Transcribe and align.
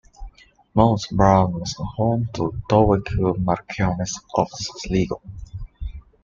Mount 0.73 1.05
Browne 1.11 1.59
was 1.59 1.75
home 1.77 2.27
to 2.33 2.49
the 2.49 2.61
Dowager 2.67 3.35
Marchioness 3.39 4.19
of 4.33 4.47
Sligo. 4.51 5.21